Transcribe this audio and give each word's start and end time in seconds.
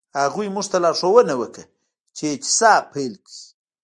هغوی 0.21 0.47
موږ 0.55 0.65
ته 0.71 0.77
لارښوونه 0.83 1.33
وکړه 1.41 1.65
چې 2.17 2.23
اعتصاب 2.31 2.83
پیل 2.93 3.13
کړئ. 3.25 3.41